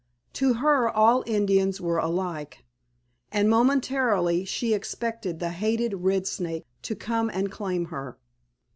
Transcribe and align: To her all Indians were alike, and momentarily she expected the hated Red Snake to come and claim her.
To 0.33 0.55
her 0.55 0.89
all 0.89 1.23
Indians 1.27 1.79
were 1.79 1.99
alike, 1.99 2.65
and 3.31 3.47
momentarily 3.47 4.45
she 4.45 4.73
expected 4.73 5.39
the 5.39 5.51
hated 5.51 5.93
Red 5.93 6.25
Snake 6.25 6.65
to 6.81 6.95
come 6.95 7.29
and 7.29 7.51
claim 7.51 7.85
her. 7.93 8.17